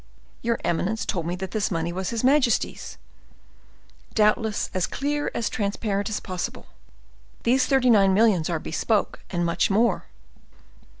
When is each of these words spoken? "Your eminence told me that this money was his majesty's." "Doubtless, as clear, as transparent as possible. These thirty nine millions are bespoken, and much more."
"Your 0.41 0.57
eminence 0.63 1.05
told 1.05 1.27
me 1.27 1.35
that 1.35 1.51
this 1.51 1.69
money 1.69 1.93
was 1.93 2.09
his 2.09 2.23
majesty's." 2.23 2.97
"Doubtless, 4.15 4.71
as 4.73 4.87
clear, 4.87 5.29
as 5.35 5.47
transparent 5.47 6.09
as 6.09 6.19
possible. 6.19 6.65
These 7.43 7.67
thirty 7.67 7.91
nine 7.91 8.11
millions 8.15 8.49
are 8.49 8.57
bespoken, 8.57 9.21
and 9.29 9.45
much 9.45 9.69
more." 9.69 10.05